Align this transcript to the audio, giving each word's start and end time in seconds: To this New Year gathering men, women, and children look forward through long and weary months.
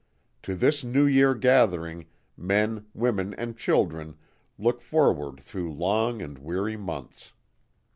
To 0.41 0.55
this 0.55 0.83
New 0.83 1.05
Year 1.05 1.35
gathering 1.35 2.07
men, 2.35 2.87
women, 2.95 3.35
and 3.35 3.55
children 3.55 4.17
look 4.57 4.81
forward 4.81 5.39
through 5.39 5.71
long 5.73 6.23
and 6.23 6.39
weary 6.39 6.75
months. 6.75 7.33